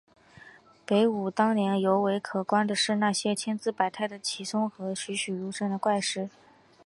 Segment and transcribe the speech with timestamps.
[0.83, 6.27] 北武当山尤为可观的是那些千姿百态的奇松和栩栩如生的怪石。